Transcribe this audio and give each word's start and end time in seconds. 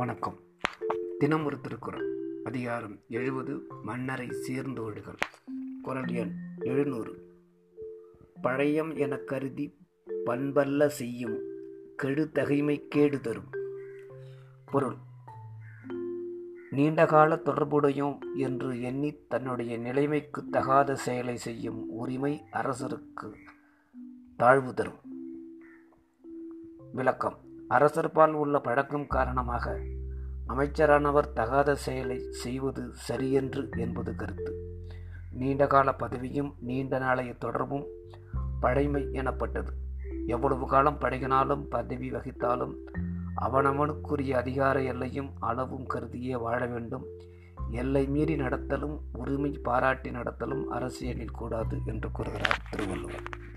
வணக்கம். 0.00 0.40
தினம் 1.18 1.44
ஒரு 1.44 1.60
திருக்குறள். 1.60 2.40
அதிகாரம் 2.44 3.00
எழுபது 3.08 3.62
மன்னரை 3.82 4.26
சீர்ந்தோடுகள் 4.26 5.16
குரல் 5.82 6.12
எண் 6.12 6.32
எழுநூறு. 6.58 7.32
பழையம் 8.42 8.96
எனக் 8.96 9.28
கருதி 9.28 9.76
பண்பல்ல 10.26 10.86
செய்யும் 10.86 11.38
கெடு 11.96 12.30
தகைமை 12.30 12.88
கேடு 12.88 13.20
தரும். 13.20 13.50
பொருள். 14.64 14.96
நீண்டகால 16.70 17.34
தொடர்புடையோம் 17.34 18.18
என்று 18.34 18.82
எண்ணி 18.82 19.18
தன்னுடைய 19.28 19.78
நிலைமைக்கு 19.78 20.48
தகாத 20.48 20.94
செயலை 20.94 21.36
செய்யும் 21.36 21.90
உரிமை 21.90 22.44
அரசருக்கு 22.52 23.32
தாழ்வு 24.36 24.74
தரும். 24.74 24.98
விளக்கம். 26.92 27.48
அரசர்பால் 27.70 28.32
உள்ள 28.32 28.58
பழக்கம் 28.58 29.06
காரணமாக 29.06 29.80
அமைச்சரானவர் 30.50 31.32
தகாத 31.32 31.74
செயலை 31.74 32.22
செய்வது 32.30 32.90
சரியென்று 32.92 33.68
என்பது 33.76 34.14
கருத்து. 34.14 34.78
நீண்டகால 35.30 35.92
பதவியும் 35.92 36.54
நீண்ட 36.60 36.98
நாளைய 36.98 37.34
தொடர்பும் 37.34 37.86
பழைமை 38.60 39.12
எனப்பட்டது. 39.12 39.72
எவ்வளவு 40.26 40.66
காலம் 40.66 40.98
படைகினாலும் 41.00 41.62
பதவி 41.62 42.10
வகித்தாலும் 42.10 42.74
அவனவனுக்குரிய 43.36 44.30
அதிகார 44.30 44.82
எல்லையும் 44.82 45.30
அளவும் 45.40 45.86
கருதியே 45.86 46.36
வாழ 46.36 46.66
வேண்டும். 46.66 47.04
எல்லை 47.70 48.06
மீறி 48.06 48.36
நடத்தலும் 48.36 48.98
உரிமை 49.12 49.50
பாராட்டி 49.50 50.10
நடத்தலும் 50.10 50.64
அரசியலில் 50.64 51.30
கூடாது 51.30 51.78
என்று 51.84 52.10
கூறுகிறார் 52.10 52.62
திருவள்ளுவர். 52.70 53.48